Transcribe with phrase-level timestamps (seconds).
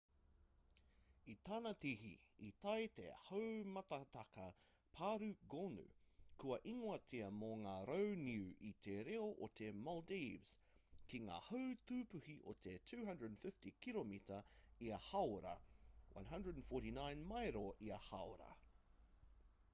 [1.31, 2.11] i tana tihi
[2.45, 4.45] i tae te haumātakataka
[4.99, 5.83] pārū gonu
[6.43, 10.53] kua ingoatia mō ngā rau niu i te reo o te maldives
[11.13, 11.61] ki ngā hau
[11.91, 14.39] tūpuhi o te 240 kiromita
[14.87, 15.53] ia hāora
[16.23, 18.49] 149 mairo ia hāora